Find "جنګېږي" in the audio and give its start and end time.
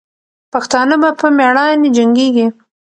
1.97-2.47